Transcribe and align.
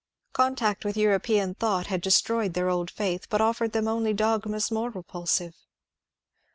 Contact 0.33 0.83
with 0.83 0.97
European 0.97 1.53
thought 1.53 1.85
had 1.85 2.01
destroyed 2.01 2.55
their 2.55 2.71
old 2.71 2.89
faith 2.89 3.29
but 3.29 3.39
offered 3.39 3.71
them 3.71 3.87
only 3.87 4.13
dogmas 4.15 4.71
more 4.71 4.89
repulsive. 4.89 5.53